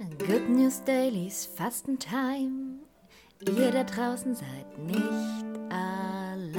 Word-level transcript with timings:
Good 0.00 0.48
News 0.48 0.82
Dailies 0.82 1.44
Fastentime. 1.44 2.78
Ihr 3.46 3.70
da 3.70 3.84
draußen 3.84 4.34
seid 4.34 4.78
nicht 4.78 5.70
allein. 5.70 6.56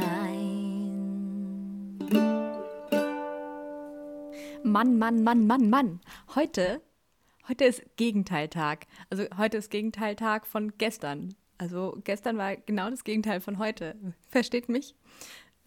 Mann, 4.61 4.99
Mann, 4.99 5.23
Mann, 5.23 5.47
Mann, 5.47 5.71
Mann. 5.71 6.01
Heute, 6.35 6.83
heute 7.47 7.65
ist 7.65 7.83
Gegenteiltag. 7.97 8.85
Also 9.09 9.23
heute 9.35 9.57
ist 9.57 9.71
Gegenteiltag 9.71 10.45
von 10.45 10.77
gestern. 10.77 11.33
Also 11.57 11.97
gestern 12.03 12.37
war 12.37 12.55
genau 12.57 12.91
das 12.91 13.03
Gegenteil 13.03 13.41
von 13.41 13.57
heute. 13.57 13.95
Versteht 14.29 14.69
mich? 14.69 14.93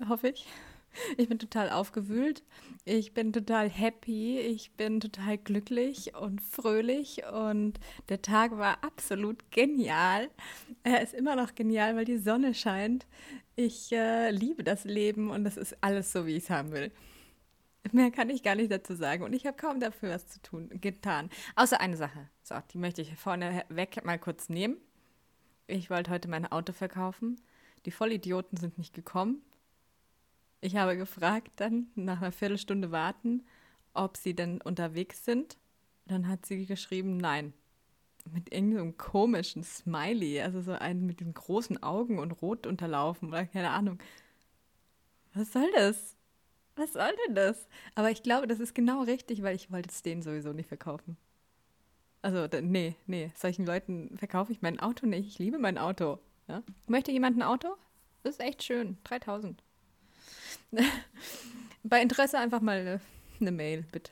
Hoffe 0.09 0.29
ich. 0.29 0.47
Ich 1.17 1.29
bin 1.29 1.39
total 1.39 1.71
aufgewühlt. 1.71 2.43
Ich 2.85 3.15
bin 3.15 3.33
total 3.33 3.69
happy. 3.69 4.39
Ich 4.39 4.73
bin 4.73 5.01
total 5.01 5.39
glücklich 5.39 6.15
und 6.15 6.41
fröhlich. 6.41 7.23
Und 7.33 7.79
der 8.09 8.23
Tag 8.23 8.59
war 8.59 8.83
absolut 8.83 9.51
genial. 9.51 10.29
Er 10.83 11.03
ist 11.03 11.15
immer 11.15 11.37
noch 11.37 11.55
genial, 11.55 11.97
weil 11.97 12.05
die 12.05 12.19
Sonne 12.19 12.55
scheint. 12.55 13.07
Ich 13.57 13.93
äh, 13.93 14.31
liebe 14.31 14.65
das 14.65 14.85
Leben 14.85 15.31
und 15.31 15.45
das 15.45 15.57
ist 15.57 15.77
alles 15.81 16.13
so, 16.13 16.27
wie 16.27 16.37
ich 16.37 16.45
es 16.45 16.51
haben 16.51 16.73
will. 16.73 16.91
Mehr 17.93 18.11
kann 18.11 18.31
ich 18.31 18.43
gar 18.43 18.55
nicht 18.55 18.73
dazu 18.73 18.95
sagen. 18.95 19.23
Und 19.23 19.33
ich 19.35 19.47
habe 19.47 19.57
kaum 19.57 19.79
dafür 19.79 20.11
was 20.11 20.27
zu 20.27 20.41
tun, 20.43 20.71
getan. 20.81 21.31
Außer 21.55 21.81
eine 21.81 21.97
Sache. 21.97 22.29
So, 22.43 22.57
die 22.73 22.79
möchte 22.79 23.03
ich 23.03 23.15
vorne 23.17 23.65
weg 23.69 24.05
mal 24.05 24.19
kurz 24.19 24.49
nehmen. 24.49 24.77
Ich 25.67 25.91
wollte 25.91 26.11
heute 26.11 26.29
mein 26.29 26.51
Auto 26.51 26.73
verkaufen. 26.73 27.41
Die 27.85 27.91
Vollidioten 27.91 28.57
sind 28.57 28.79
nicht 28.79 28.95
gekommen. 28.95 29.43
Ich 30.65 30.77
habe 30.77 30.97
gefragt 30.97 31.51
dann, 31.57 31.89
nach 31.95 32.23
einer 32.23 32.33
Viertelstunde 32.33 32.91
warten, 32.91 33.43
ob 33.93 34.17
sie 34.17 34.35
denn 34.35 34.63
unterwegs 34.63 35.23
sind. 35.23 35.59
Dann 36.07 36.27
hat 36.27 36.47
sie 36.47 36.65
geschrieben, 36.65 37.19
nein. 37.19 37.53
Mit 38.33 38.51
irgendeinem 38.51 38.97
komischen 38.97 39.63
Smiley, 39.63 40.41
also 40.41 40.63
so 40.63 40.73
einen 40.73 41.05
mit 41.05 41.21
den 41.21 41.35
großen 41.35 41.83
Augen 41.83 42.19
und 42.19 42.31
rot 42.41 42.67
unterlaufen 42.67 43.29
oder 43.29 43.45
keine 43.45 43.73
Ahnung. 43.73 43.99
Was 45.35 45.53
soll 45.53 45.71
das? 45.75 46.17
Was 46.77 46.95
soll 46.95 47.15
denn 47.27 47.35
das? 47.35 47.69
Aber 47.95 48.11
ich 48.11 48.23
glaube, 48.23 48.47
das 48.47 48.59
ist 48.59 48.75
genau 48.75 49.03
richtig, 49.03 49.43
weil 49.43 49.57
ich 49.57 49.71
wollte 49.71 49.91
es 49.91 50.01
denen 50.01 50.23
sowieso 50.23 50.55
nicht 50.55 50.69
verkaufen. 50.69 51.19
Also, 52.23 52.49
nee, 52.63 52.97
nee, 53.07 53.31
solchen 53.37 53.67
Leuten 53.67 54.17
verkaufe 54.17 54.51
ich 54.51 54.63
mein 54.63 54.81
Auto 54.81 55.05
nicht. 55.05 55.27
Ich 55.27 55.39
liebe 55.39 55.59
mein 55.59 55.77
Auto. 55.77 56.21
Ja? 56.49 56.63
Möchte 56.87 57.13
jemand 57.13 57.37
ein 57.37 57.43
Auto? 57.43 57.77
Das 58.23 58.37
ist 58.37 58.41
echt 58.41 58.63
schön. 58.63 58.97
3000. 59.05 59.63
Bei 61.83 62.01
Interesse 62.01 62.39
einfach 62.39 62.61
mal 62.61 62.79
eine, 62.79 63.01
eine 63.41 63.53
Mail, 63.53 63.85
bitte. 63.93 64.11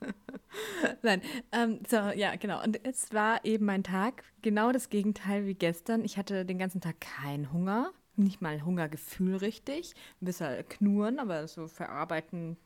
Nein, 1.02 1.22
ähm, 1.52 1.80
so, 1.88 1.96
ja, 1.96 2.34
genau. 2.36 2.62
Und 2.62 2.84
es 2.84 3.12
war 3.12 3.44
eben 3.44 3.66
mein 3.66 3.84
Tag, 3.84 4.24
genau 4.42 4.72
das 4.72 4.90
Gegenteil 4.90 5.46
wie 5.46 5.54
gestern. 5.54 6.04
Ich 6.04 6.16
hatte 6.16 6.44
den 6.44 6.58
ganzen 6.58 6.80
Tag 6.80 7.00
keinen 7.00 7.52
Hunger, 7.52 7.92
nicht 8.16 8.42
mal 8.42 8.64
Hungergefühl 8.64 9.36
richtig. 9.36 9.94
Ein 10.20 10.26
bisschen 10.26 10.68
knurren, 10.68 11.18
aber 11.18 11.46
so 11.46 11.68
verarbeiten, 11.68 12.56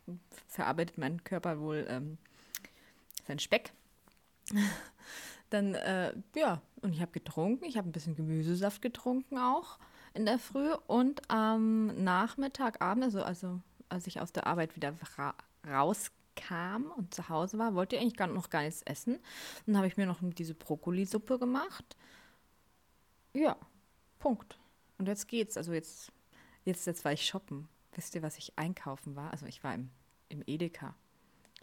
verarbeitet 0.47 0.99
mein 0.99 1.23
Körper 1.25 1.61
wohl 1.61 1.87
ähm, 1.89 2.19
seinen 3.27 3.39
Speck. 3.39 3.73
Dann, 5.51 5.75
äh, 5.75 6.13
ja, 6.35 6.61
und 6.81 6.93
ich 6.93 7.01
habe 7.01 7.13
getrunken. 7.13 7.67
Ich 7.67 7.77
habe 7.77 7.89
ein 7.89 7.93
bisschen 7.93 8.17
Gemüsesaft 8.17 8.83
getrunken 8.83 9.39
auch 9.39 9.79
in 10.17 10.27
der 10.27 10.39
Früh 10.39 10.73
und 10.87 11.31
am 11.31 12.03
Nachmittag, 12.03 12.81
Abend, 12.81 13.05
also, 13.05 13.23
also 13.23 13.61
als 13.89 14.07
ich 14.07 14.21
aus 14.21 14.33
der 14.33 14.47
Arbeit 14.47 14.75
wieder 14.75 14.95
ra 15.17 15.35
rauskam 15.69 16.93
und 16.97 17.13
zu 17.15 17.29
Hause 17.29 17.59
war, 17.59 17.75
wollte 17.75 17.97
ich 17.97 18.03
eigentlich 18.03 18.17
gar, 18.17 18.29
noch 18.29 18.51
gar 18.51 18.63
nichts 18.63 18.83
essen. 18.83 19.19
Dann 19.67 19.77
habe 19.77 19.89
ich 19.89 19.97
mir 19.97 20.07
noch 20.07 20.21
diese 20.23 20.55
Brokkolisuppe 20.55 21.39
gemacht. 21.39 21.97
Ja, 23.35 23.57
Punkt. 24.19 24.59
Und 24.99 25.09
jetzt 25.09 25.29
geht's. 25.29 25.57
Also 25.57 25.73
jetzt, 25.73 26.13
jetzt, 26.65 26.87
jetzt 26.87 27.05
war 27.05 27.13
ich 27.13 27.27
shoppen. 27.27 27.69
Wisst 27.95 28.15
ihr, 28.15 28.23
was 28.23 28.39
ich 28.39 28.59
einkaufen 28.59 29.17
war? 29.17 29.33
Also 29.33 29.47
ich 29.47 29.63
war 29.65 29.75
im, 29.75 29.91
im 30.29 30.43
Edeka 30.47 30.95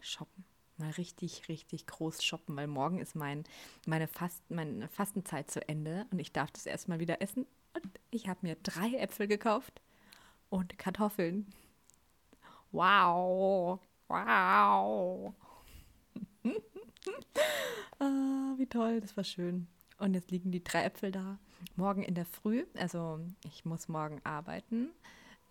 shoppen. 0.00 0.44
Mal 0.76 0.90
richtig, 0.90 1.48
richtig 1.48 1.86
groß 1.86 2.22
shoppen, 2.22 2.56
weil 2.56 2.66
morgen 2.66 2.98
ist 2.98 3.14
mein, 3.14 3.44
meine, 3.86 4.06
Fast, 4.06 4.48
meine 4.50 4.88
Fastenzeit 4.88 5.50
zu 5.50 5.66
Ende 5.68 6.06
und 6.10 6.18
ich 6.18 6.32
darf 6.32 6.50
das 6.50 6.66
erstmal 6.66 7.00
wieder 7.00 7.22
essen. 7.22 7.46
Und 7.74 8.00
ich 8.10 8.28
habe 8.28 8.40
mir 8.42 8.56
drei 8.56 8.94
Äpfel 8.94 9.26
gekauft 9.26 9.80
und 10.48 10.78
Kartoffeln. 10.78 11.46
Wow, 12.72 13.80
wow. 14.08 15.34
ah, 17.98 18.54
wie 18.56 18.66
toll, 18.66 19.00
das 19.00 19.16
war 19.16 19.24
schön. 19.24 19.66
Und 19.98 20.14
jetzt 20.14 20.30
liegen 20.30 20.50
die 20.50 20.62
drei 20.62 20.84
Äpfel 20.84 21.12
da. 21.12 21.38
Morgen 21.76 22.02
in 22.02 22.14
der 22.14 22.26
Früh, 22.26 22.64
also 22.76 23.20
ich 23.44 23.64
muss 23.64 23.88
morgen 23.88 24.20
arbeiten. 24.24 24.90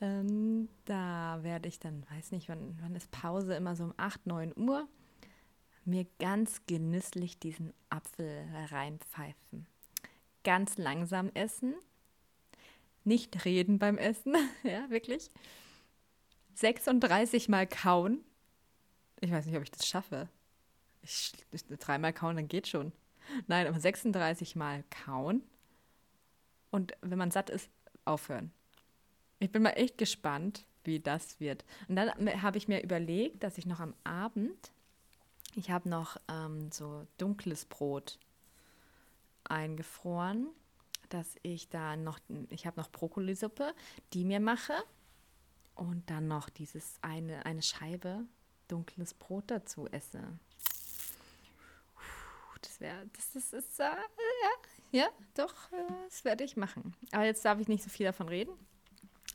Ähm, 0.01 0.69
da 0.85 1.39
werde 1.44 1.69
ich 1.69 1.79
dann, 1.79 2.06
weiß 2.09 2.31
nicht, 2.31 2.50
wann, 2.50 2.78
wann 2.81 2.95
ist 2.95 3.09
Pause, 3.12 3.56
immer 3.56 3.75
so 3.75 3.85
um 3.85 3.94
8, 3.97 4.28
9 4.28 4.53
Uhr, 4.57 4.88
mir 5.85 6.06
ganz 6.19 6.66
genüsslich 6.66 7.39
diesen 7.39 7.73
Apfel 7.89 8.45
reinpfeifen. 8.69 9.66
Ganz 10.44 10.78
langsam 10.78 11.29
essen, 11.33 11.75
nicht 13.06 13.46
reden 13.46 13.80
beim 13.80 13.97
Essen, 13.97 14.36
ja, 14.64 14.90
wirklich. 14.90 15.30
36 16.56 17.50
Mal 17.50 17.68
kauen. 17.68 18.24
Ich 19.19 19.31
weiß 19.31 19.46
nicht, 19.46 19.56
ob 19.56 19.64
ich 19.64 19.72
das 19.72 19.88
schaffe. 19.88 20.30
Ich, 21.02 21.34
ich, 21.52 21.66
dreimal 21.66 22.13
kauen, 22.13 22.36
dann 22.36 22.47
geht 22.47 22.68
schon. 22.68 22.92
Nein, 23.47 23.68
aber 23.68 23.80
36 23.80 24.56
Mal 24.56 24.84
kauen. 25.06 25.44
Und 26.72 26.94
wenn 27.02 27.18
man 27.18 27.31
satt 27.31 27.50
ist, 27.50 27.69
aufhören. 28.06 28.52
Ich 29.40 29.52
bin 29.52 29.63
mal 29.63 29.72
echt 29.72 29.97
gespannt, 29.97 30.66
wie 30.84 31.00
das 31.00 31.40
wird. 31.40 31.63
Und 31.88 31.96
dann 31.96 32.42
habe 32.42 32.58
ich 32.58 32.68
mir 32.68 32.84
überlegt, 32.84 33.44
dass 33.44 33.58
ich 33.58 33.66
noch 33.66 33.80
am 33.80 33.94
Abend, 34.03 34.72
ich 35.56 35.72
habe 35.72 35.88
noch 35.88 36.18
ähm, 36.30 36.72
so 36.72 37.08
dunkles 37.18 37.66
Brot 37.66 38.19
eingefroren 39.44 40.47
dass 41.13 41.35
ich 41.44 41.69
da 41.69 41.96
noch, 41.96 42.19
ich 42.50 42.66
habe 42.66 42.79
noch 42.79 42.90
Brokkolisuppe, 42.90 43.74
die 44.13 44.25
mir 44.25 44.40
mache 44.40 44.74
und 45.75 46.09
dann 46.09 46.28
noch 46.28 46.50
dieses 46.50 46.96
eine, 47.01 47.46
eine 47.46 47.62
Scheibe 47.62 48.25
dunkles 48.68 49.13
Brot 49.13 49.46
dazu 49.47 49.88
esse. 49.88 50.22
Das 52.62 52.79
wäre, 52.79 53.06
das, 53.13 53.31
das 53.34 53.53
ist, 53.53 53.79
äh, 53.79 53.84
ja, 53.84 55.01
ja, 55.01 55.07
doch, 55.35 55.53
äh, 55.72 55.94
das 56.06 56.24
werde 56.24 56.44
ich 56.44 56.56
machen. 56.56 56.96
Aber 57.12 57.25
jetzt 57.25 57.44
darf 57.44 57.59
ich 57.59 57.68
nicht 57.68 57.84
so 57.84 57.90
viel 57.90 58.06
davon 58.06 58.30
reden. 58.30 58.53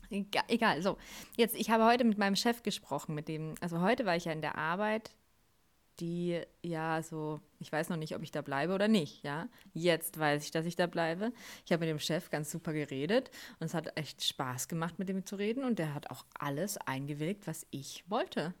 Egal, 0.09 0.43
egal, 0.47 0.81
so. 0.81 0.97
Jetzt, 1.37 1.55
ich 1.55 1.69
habe 1.69 1.85
heute 1.85 2.03
mit 2.03 2.17
meinem 2.17 2.35
Chef 2.35 2.63
gesprochen, 2.63 3.13
mit 3.13 3.27
dem, 3.27 3.53
also 3.61 3.79
heute 3.81 4.05
war 4.05 4.15
ich 4.15 4.25
ja 4.25 4.31
in 4.31 4.41
der 4.41 4.57
Arbeit 4.57 5.11
die 5.99 6.41
ja 6.61 7.01
so, 7.01 7.39
ich 7.59 7.71
weiß 7.71 7.89
noch 7.89 7.97
nicht, 7.97 8.15
ob 8.15 8.23
ich 8.23 8.31
da 8.31 8.41
bleibe 8.41 8.73
oder 8.73 8.87
nicht, 8.87 9.23
ja. 9.23 9.47
Jetzt 9.73 10.19
weiß 10.19 10.43
ich, 10.43 10.51
dass 10.51 10.65
ich 10.65 10.75
da 10.75 10.87
bleibe. 10.87 11.31
Ich 11.65 11.71
habe 11.71 11.81
mit 11.81 11.89
dem 11.89 11.99
Chef 11.99 12.29
ganz 12.29 12.51
super 12.51 12.73
geredet 12.73 13.31
und 13.59 13.65
es 13.65 13.73
hat 13.73 13.97
echt 13.97 14.23
Spaß 14.23 14.67
gemacht, 14.67 14.99
mit 14.99 15.09
dem 15.09 15.25
zu 15.25 15.35
reden 15.35 15.63
und 15.63 15.79
der 15.79 15.93
hat 15.93 16.09
auch 16.09 16.25
alles 16.37 16.77
eingewilligt, 16.77 17.47
was 17.47 17.65
ich 17.71 18.03
wollte. 18.09 18.53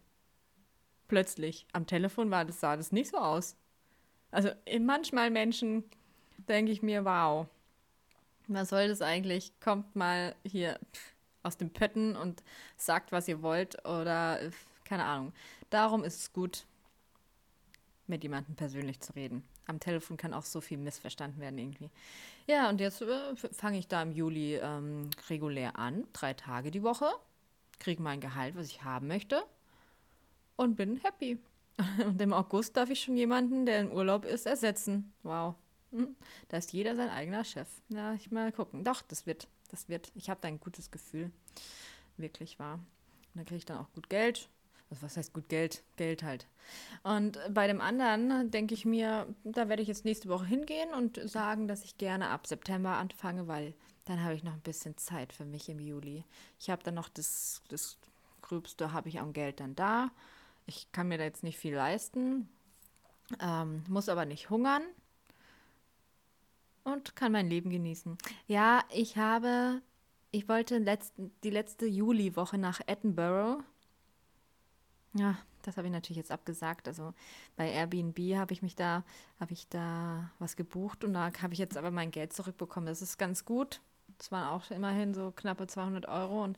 Plötzlich. 1.07 1.65
Am 1.73 1.87
Telefon 1.87 2.29
war 2.31 2.45
das, 2.45 2.59
sah 2.59 2.77
das 2.77 2.91
nicht 2.91 3.09
so 3.09 3.17
aus. 3.17 3.55
Also 4.31 4.49
manchmal 4.79 5.31
Menschen 5.31 5.83
denke 6.47 6.71
ich 6.71 6.83
mir, 6.83 7.03
wow, 7.05 7.47
was 8.47 8.69
soll 8.69 8.87
das 8.87 9.01
eigentlich? 9.01 9.59
Kommt 9.59 9.95
mal 9.95 10.35
hier 10.43 10.79
aus 11.41 11.57
dem 11.57 11.71
Pötten 11.71 12.15
und 12.15 12.43
sagt, 12.77 13.11
was 13.11 13.27
ihr 13.27 13.41
wollt 13.41 13.85
oder 13.85 14.39
keine 14.83 15.05
Ahnung. 15.05 15.33
Darum 15.69 16.03
ist 16.03 16.19
es 16.19 16.33
gut, 16.33 16.65
mit 18.09 18.23
jemandem 18.23 18.55
persönlich 18.55 18.99
zu 18.99 19.13
reden. 19.13 19.43
Am 19.67 19.79
Telefon 19.79 20.17
kann 20.17 20.33
auch 20.33 20.43
so 20.43 20.61
viel 20.61 20.77
missverstanden 20.77 21.39
werden 21.39 21.57
irgendwie. 21.57 21.89
Ja, 22.47 22.69
und 22.69 22.81
jetzt 22.81 23.01
äh, 23.01 23.35
fange 23.53 23.77
ich 23.77 23.87
da 23.87 24.01
im 24.01 24.11
Juli 24.11 24.55
ähm, 24.55 25.09
regulär 25.29 25.77
an, 25.77 26.05
drei 26.13 26.33
Tage 26.33 26.71
die 26.71 26.83
Woche, 26.83 27.07
kriege 27.79 28.01
mein 28.01 28.19
Gehalt, 28.19 28.55
was 28.55 28.67
ich 28.67 28.83
haben 28.83 29.07
möchte 29.07 29.43
und 30.55 30.75
bin 30.75 30.97
happy. 30.97 31.39
Und 32.05 32.21
im 32.21 32.33
August 32.33 32.75
darf 32.75 32.89
ich 32.89 33.01
schon 33.01 33.15
jemanden, 33.15 33.65
der 33.65 33.79
in 33.79 33.91
Urlaub 33.93 34.25
ist, 34.25 34.45
ersetzen. 34.45 35.13
Wow. 35.23 35.55
Hm. 35.91 36.13
Da 36.49 36.57
ist 36.57 36.73
jeder 36.73 36.93
sein 36.93 37.09
eigener 37.09 37.45
Chef. 37.45 37.69
Na, 37.87 38.15
ich 38.15 38.31
mal 38.31 38.51
gucken. 38.51 38.83
Doch, 38.83 39.01
das 39.01 39.25
wird, 39.25 39.47
das 39.69 39.87
wird. 39.87 40.11
Ich 40.13 40.29
habe 40.29 40.41
da 40.41 40.49
ein 40.49 40.59
gutes 40.59 40.91
Gefühl. 40.91 41.31
Wirklich 42.17 42.59
wahr. 42.59 42.73
Und 42.73 43.35
dann 43.35 43.45
kriege 43.45 43.59
ich 43.59 43.65
dann 43.65 43.77
auch 43.77 43.89
gut 43.93 44.09
Geld 44.09 44.49
also 44.89 45.03
was 45.03 45.17
heißt 45.17 45.33
gut 45.33 45.49
Geld? 45.49 45.83
Geld 45.97 46.23
halt. 46.23 46.47
Und 47.03 47.39
bei 47.51 47.67
dem 47.67 47.81
anderen 47.81 48.49
denke 48.51 48.73
ich 48.73 48.85
mir, 48.85 49.27
da 49.43 49.69
werde 49.69 49.81
ich 49.81 49.87
jetzt 49.87 50.05
nächste 50.05 50.29
Woche 50.29 50.45
hingehen 50.45 50.93
und 50.93 51.19
sagen, 51.29 51.67
dass 51.67 51.83
ich 51.83 51.97
gerne 51.97 52.29
ab 52.29 52.47
September 52.47 52.97
anfange, 52.97 53.47
weil 53.47 53.73
dann 54.05 54.23
habe 54.23 54.33
ich 54.33 54.43
noch 54.43 54.53
ein 54.53 54.61
bisschen 54.61 54.97
Zeit 54.97 55.33
für 55.33 55.45
mich 55.45 55.69
im 55.69 55.79
Juli. 55.79 56.23
Ich 56.59 56.69
habe 56.69 56.81
dann 56.83 56.95
noch 56.95 57.09
das, 57.09 57.61
das 57.69 57.97
Gröbste, 58.41 58.91
habe 58.93 59.09
ich 59.09 59.19
an 59.19 59.33
Geld 59.33 59.59
dann 59.59 59.75
da. 59.75 60.09
Ich 60.65 60.91
kann 60.91 61.07
mir 61.07 61.17
da 61.17 61.23
jetzt 61.23 61.43
nicht 61.43 61.57
viel 61.57 61.75
leisten, 61.75 62.49
ähm, 63.39 63.83
muss 63.87 64.09
aber 64.09 64.25
nicht 64.25 64.49
hungern. 64.49 64.83
und 66.83 67.15
kann 67.15 67.31
mein 67.31 67.49
Leben 67.49 67.69
genießen. 67.69 68.17
Ja, 68.47 68.83
ich 68.91 69.17
habe, 69.17 69.81
ich 70.31 70.47
wollte 70.47 70.77
letzten, 70.77 71.31
die 71.43 71.49
letzte 71.49 71.85
Juliwoche 71.85 72.57
nach 72.57 72.81
Edinburgh. 72.87 73.63
Ja, 75.13 75.37
das 75.63 75.77
habe 75.77 75.87
ich 75.87 75.93
natürlich 75.93 76.17
jetzt 76.17 76.31
abgesagt. 76.31 76.87
Also 76.87 77.13
bei 77.55 77.69
Airbnb 77.71 78.17
habe 78.35 78.53
ich 78.53 78.61
mich 78.61 78.75
da, 78.75 79.03
habe 79.39 79.53
ich 79.53 79.67
da 79.67 80.31
was 80.39 80.55
gebucht 80.55 81.03
und 81.03 81.13
da 81.13 81.31
habe 81.41 81.53
ich 81.53 81.59
jetzt 81.59 81.77
aber 81.77 81.91
mein 81.91 82.11
Geld 82.11 82.33
zurückbekommen. 82.33 82.87
Das 82.87 83.01
ist 83.01 83.17
ganz 83.17 83.45
gut. 83.45 83.81
Das 84.17 84.31
waren 84.31 84.47
auch 84.47 84.69
immerhin 84.71 85.13
so 85.13 85.31
knappe 85.31 85.67
200 85.67 86.07
Euro 86.07 86.43
und 86.43 86.57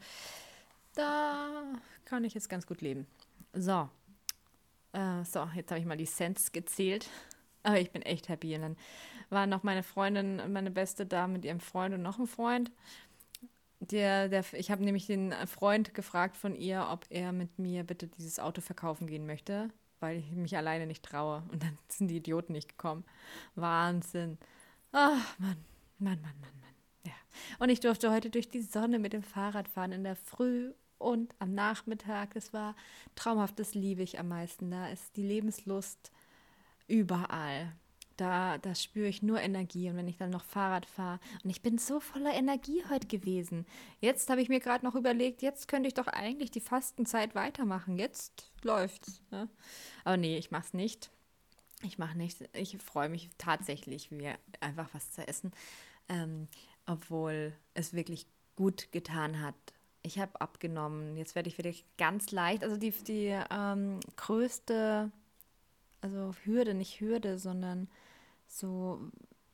da 0.95 1.63
kann 2.06 2.24
ich 2.24 2.33
jetzt 2.33 2.50
ganz 2.50 2.68
gut 2.68 2.81
leben. 2.81 3.07
So, 3.53 3.89
äh, 4.94 5.24
so, 5.24 5.48
jetzt 5.56 5.71
habe 5.71 5.80
ich 5.80 5.86
mal 5.86 5.98
die 5.98 6.06
Cents 6.06 6.51
gezählt. 6.51 7.09
Aber 7.63 7.80
ich 7.80 7.92
bin 7.92 8.01
echt 8.01 8.30
happy. 8.30 8.56
Und 8.56 8.62
dann 8.62 8.77
war 9.30 9.45
noch 9.45 9.63
meine 9.63 9.83
Freundin, 9.83 10.42
meine 10.51 10.71
Beste 10.71 11.06
da 11.06 11.27
mit 11.27 11.45
ihrem 11.45 11.59
Freund 11.59 11.94
und 11.94 12.01
noch 12.01 12.19
ein 12.19 12.27
Freund. 12.27 12.71
Der, 13.81 14.30
der, 14.30 14.45
ich 14.54 14.69
habe 14.69 14.83
nämlich 14.83 15.07
den 15.07 15.33
Freund 15.48 15.95
gefragt 15.95 16.38
von 16.38 16.56
ihr, 16.56 16.88
ob 16.92 17.06
er 17.10 17.31
mit 17.31 17.57
mir 17.57 17.83
bitte 17.83 18.07
dieses 18.07 18.39
Auto 18.39 18.62
verkaufen 18.62 19.07
gehen 19.07 19.25
möchte, 19.25 19.69
weil 20.00 20.19
ich 20.19 20.31
mich 20.31 20.56
alleine 20.56 20.86
nicht 20.86 21.04
traue. 21.04 21.44
Und 21.51 21.63
dann 21.63 21.78
sind 21.88 22.07
die 22.10 22.18
Idioten 22.18 22.54
nicht 22.54 22.69
gekommen. 22.69 23.04
Wahnsinn. 23.56 24.38
Ach, 24.92 25.39
Mann, 25.39 25.57
Mann, 25.98 26.22
Mann, 26.22 26.39
Mann, 26.42 26.60
Mann. 26.62 26.75
Ja. 27.06 27.13
Und 27.57 27.69
ich 27.69 27.80
durfte 27.80 28.12
heute 28.12 28.30
durch 28.30 28.50
die 28.50 28.62
Sonne 28.62 29.00
mit 29.00 29.13
dem 29.13 29.24
Fahrrad 29.24 29.68
fahren 29.68 29.94
in 29.94 30.04
der 30.04 30.16
Früh 30.16 30.74
und 31.00 31.34
am 31.39 31.56
Nachmittag. 31.56 32.36
Das 32.36 32.54
war 32.54 32.75
traumhaft, 33.16 33.57
das 33.57 33.74
liebe 33.74 34.04
ich 34.04 34.19
am 34.19 34.27
meisten. 34.27 34.69
Da 34.69 34.89
ist 34.89 35.18
die 35.18 35.24
Lebenslust 35.24 36.12
überall. 36.88 37.74
Da, 38.22 38.60
da 38.60 38.76
spüre 38.76 39.08
ich 39.08 39.24
nur 39.24 39.42
Energie. 39.42 39.90
Und 39.90 39.98
wenn 39.98 40.08
ich 40.08 40.18
dann 40.18 40.30
noch 40.30 40.44
Fahrrad 40.44 40.86
fahre, 40.86 41.20
und 41.44 41.50
ich 41.50 41.64
bin 41.64 41.80
so 41.80 42.00
voller 42.00 42.32
Energie 42.36 42.84
heute 42.88 43.08
gewesen. 43.08 43.66
Jetzt 44.00 44.30
habe 44.30 44.44
ich 44.44 44.48
mir 44.48 44.60
gerade 44.60 44.86
noch 44.86 44.94
überlegt, 44.94 45.42
jetzt 45.42 45.68
könnte 45.68 45.88
ich 45.88 45.96
doch 45.96 46.06
eigentlich 46.06 46.52
die 46.52 46.60
Fastenzeit 46.60 47.34
weitermachen. 47.34 47.98
Jetzt 47.98 48.52
läuft's. 48.62 49.24
Ne? 49.32 49.50
Aber 50.04 50.18
nee, 50.18 50.38
ich 50.38 50.52
mache 50.52 50.68
es 50.68 50.74
nicht. 50.76 51.10
Ich 51.82 51.98
mache 51.98 52.16
nichts. 52.16 52.44
Ich 52.54 52.78
freue 52.78 53.10
mich 53.10 53.32
tatsächlich, 53.40 54.12
mir 54.12 54.38
einfach 54.60 54.90
was 54.94 55.12
zu 55.12 55.28
essen. 55.28 55.52
Ähm, 56.08 56.48
obwohl 56.86 57.54
es 57.74 57.92
wirklich 57.92 58.28
gut 58.56 58.92
getan 58.92 59.42
hat. 59.42 59.56
Ich 60.04 60.20
habe 60.20 60.40
abgenommen. 60.40 61.18
Jetzt 61.18 61.34
werde 61.34 61.50
ich 61.50 61.58
wieder 61.58 61.72
ganz 61.98 62.30
leicht. 62.30 62.64
Also 62.64 62.78
die, 62.78 62.92
die 62.92 63.36
ähm, 63.50 64.00
größte 64.16 65.12
also 66.02 66.36
Hürde, 66.44 66.76
nicht 66.76 67.00
Hürde, 67.00 67.40
sondern 67.40 67.88
so, 68.51 69.01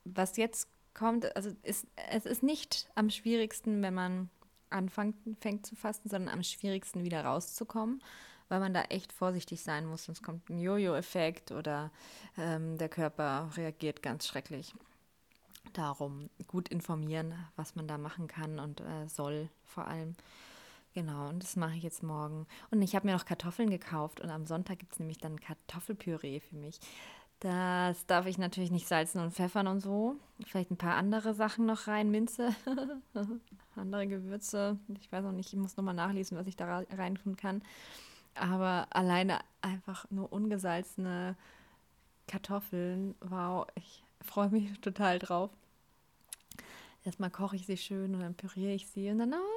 was 0.03 0.37
jetzt 0.37 0.67
kommt, 0.93 1.35
also 1.35 1.51
ist, 1.63 1.85
es 2.09 2.25
ist 2.25 2.43
nicht 2.43 2.89
am 2.95 3.09
schwierigsten, 3.09 3.81
wenn 3.81 3.93
man 3.93 4.29
anfängt 4.69 5.15
fängt 5.39 5.65
zu 5.65 5.75
fasten, 5.75 6.09
sondern 6.09 6.33
am 6.33 6.43
schwierigsten 6.43 7.03
wieder 7.03 7.23
rauszukommen, 7.23 8.01
weil 8.49 8.59
man 8.59 8.73
da 8.73 8.81
echt 8.83 9.13
vorsichtig 9.13 9.61
sein 9.61 9.85
muss, 9.85 10.05
sonst 10.05 10.23
kommt 10.23 10.49
ein 10.49 10.59
Jojo-Effekt 10.59 11.51
oder 11.51 11.91
ähm, 12.37 12.77
der 12.77 12.89
Körper 12.89 13.49
reagiert 13.55 14.01
ganz 14.01 14.27
schrecklich. 14.27 14.73
Darum 15.73 16.29
gut 16.47 16.69
informieren, 16.69 17.33
was 17.55 17.75
man 17.75 17.87
da 17.87 17.97
machen 17.97 18.27
kann 18.27 18.59
und 18.59 18.81
äh, 18.81 19.07
soll 19.07 19.49
vor 19.63 19.87
allem. 19.87 20.15
Genau, 20.93 21.29
und 21.29 21.43
das 21.43 21.55
mache 21.55 21.75
ich 21.75 21.83
jetzt 21.83 22.01
morgen. 22.01 22.47
Und 22.71 22.81
ich 22.81 22.95
habe 22.95 23.05
mir 23.05 23.13
noch 23.13 23.25
Kartoffeln 23.25 23.69
gekauft 23.69 24.19
und 24.19 24.31
am 24.31 24.47
Sonntag 24.47 24.79
gibt 24.79 24.93
es 24.93 24.99
nämlich 24.99 25.19
dann 25.19 25.39
Kartoffelpüree 25.39 26.39
für 26.39 26.55
mich. 26.55 26.79
Das 27.39 28.05
darf 28.07 28.25
ich 28.25 28.39
natürlich 28.39 28.71
nicht 28.71 28.87
salzen 28.87 29.21
und 29.21 29.33
pfeffern 29.33 29.67
und 29.67 29.79
so. 29.79 30.15
Vielleicht 30.45 30.71
ein 30.71 30.77
paar 30.77 30.95
andere 30.95 31.35
Sachen 31.35 31.67
noch 31.67 31.87
rein, 31.87 32.09
Minze, 32.09 32.55
andere 33.75 34.07
Gewürze. 34.07 34.79
Ich 34.99 35.11
weiß 35.11 35.23
auch 35.25 35.31
nicht, 35.31 35.53
ich 35.53 35.59
muss 35.59 35.77
nochmal 35.77 35.93
nachlesen, 35.93 36.37
was 36.37 36.47
ich 36.47 36.55
da 36.55 36.83
rein 36.91 37.15
tun 37.15 37.35
kann. 37.37 37.61
Aber 38.33 38.87
alleine 38.89 39.39
einfach 39.61 40.09
nur 40.09 40.31
ungesalzene 40.31 41.35
Kartoffeln, 42.27 43.15
wow, 43.21 43.67
ich 43.75 44.03
freue 44.21 44.49
mich 44.49 44.79
total 44.81 45.19
drauf. 45.19 45.51
Erstmal 47.05 47.29
koche 47.29 47.55
ich 47.55 47.65
sie 47.65 47.77
schön 47.77 48.15
und 48.15 48.21
dann 48.21 48.33
püriere 48.33 48.73
ich 48.73 48.87
sie 48.87 49.09
und 49.09 49.19
dann, 49.19 49.33
oh, 49.33 49.56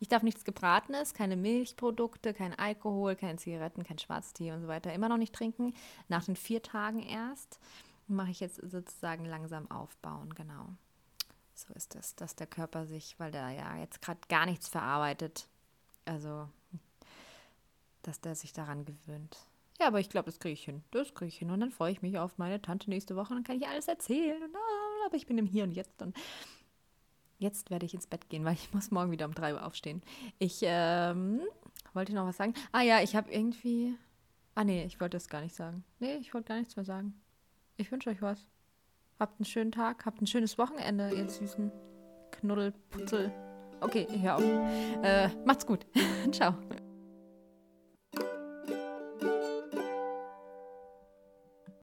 Ich 0.00 0.08
darf 0.08 0.22
nichts 0.22 0.44
Gebratenes, 0.44 1.14
keine 1.14 1.36
Milchprodukte, 1.36 2.34
kein 2.34 2.58
Alkohol, 2.58 3.16
keine 3.16 3.36
Zigaretten, 3.36 3.84
kein 3.84 3.98
Schwarztee 3.98 4.52
und 4.52 4.62
so 4.62 4.68
weiter. 4.68 4.92
Immer 4.92 5.08
noch 5.08 5.16
nicht 5.16 5.34
trinken. 5.34 5.74
Nach 6.08 6.24
den 6.24 6.36
vier 6.36 6.62
Tagen 6.62 7.00
erst 7.00 7.58
mache 8.06 8.30
ich 8.30 8.40
jetzt 8.40 8.56
sozusagen 8.56 9.24
langsam 9.24 9.70
aufbauen, 9.70 10.34
genau. 10.34 10.68
So 11.54 11.72
ist 11.74 11.94
es, 11.94 12.16
dass 12.16 12.34
der 12.34 12.46
Körper 12.46 12.86
sich, 12.86 13.18
weil 13.18 13.30
der 13.30 13.50
ja 13.50 13.76
jetzt 13.76 14.02
gerade 14.02 14.20
gar 14.28 14.44
nichts 14.44 14.68
verarbeitet, 14.68 15.48
also 16.04 16.48
dass 18.02 18.20
der 18.20 18.34
sich 18.34 18.52
daran 18.52 18.84
gewöhnt. 18.84 19.38
Ja, 19.80 19.88
aber 19.88 20.00
ich 20.00 20.08
glaube, 20.08 20.26
das 20.26 20.38
kriege 20.38 20.52
ich 20.52 20.64
hin. 20.64 20.84
Das 20.90 21.14
kriege 21.14 21.28
ich 21.28 21.38
hin. 21.38 21.50
Und 21.50 21.60
dann 21.60 21.70
freue 21.70 21.92
ich 21.92 22.02
mich 22.02 22.18
auf 22.18 22.38
meine 22.38 22.60
Tante 22.62 22.90
nächste 22.90 23.16
Woche 23.16 23.30
und 23.30 23.36
dann 23.36 23.44
kann 23.44 23.56
ich 23.56 23.66
alles 23.66 23.88
erzählen. 23.88 24.42
Und, 24.42 24.54
oh, 24.54 25.06
aber 25.06 25.16
ich 25.16 25.26
bin 25.26 25.38
im 25.38 25.46
Hier 25.46 25.64
und 25.64 25.72
Jetzt 25.72 26.00
und 26.02 26.16
Jetzt 27.44 27.70
werde 27.70 27.84
ich 27.84 27.92
ins 27.92 28.06
Bett 28.06 28.30
gehen, 28.30 28.42
weil 28.46 28.54
ich 28.54 28.72
muss 28.72 28.90
morgen 28.90 29.10
wieder 29.10 29.26
um 29.26 29.34
3 29.34 29.52
Uhr 29.52 29.66
aufstehen. 29.66 30.00
Ich 30.38 30.60
ähm, 30.62 31.42
wollte 31.92 32.14
noch 32.14 32.26
was 32.26 32.38
sagen. 32.38 32.54
Ah 32.72 32.80
ja, 32.80 33.02
ich 33.02 33.14
habe 33.14 33.30
irgendwie. 33.30 33.94
Ah 34.54 34.64
nee, 34.64 34.82
ich 34.84 34.98
wollte 34.98 35.18
es 35.18 35.28
gar 35.28 35.42
nicht 35.42 35.54
sagen. 35.54 35.84
Nee, 35.98 36.14
ich 36.14 36.32
wollte 36.32 36.48
gar 36.48 36.56
nichts 36.56 36.74
mehr 36.74 36.86
sagen. 36.86 37.12
Ich 37.76 37.92
wünsche 37.92 38.08
euch 38.08 38.22
was. 38.22 38.48
Habt 39.20 39.38
einen 39.38 39.44
schönen 39.44 39.72
Tag, 39.72 40.06
habt 40.06 40.22
ein 40.22 40.26
schönes 40.26 40.56
Wochenende, 40.56 41.10
ihr 41.14 41.28
süßen 41.28 41.70
Knuddelputzel. 42.30 43.30
Okay, 43.82 44.08
ich 44.10 44.22
höre 44.22 44.36
auf. 44.36 44.42
Äh, 45.02 45.28
macht's 45.44 45.66
gut. 45.66 45.84
Ciao. 46.32 46.54